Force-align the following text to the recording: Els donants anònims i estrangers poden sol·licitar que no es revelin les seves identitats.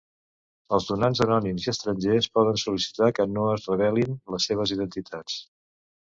Els 0.75 0.85
donants 0.91 1.19
anònims 1.25 1.65
i 1.67 1.67
estrangers 1.73 2.27
poden 2.37 2.57
sol·licitar 2.61 3.09
que 3.19 3.25
no 3.33 3.43
es 3.57 3.67
revelin 3.73 4.17
les 4.37 4.49
seves 4.51 4.73
identitats. 4.77 5.37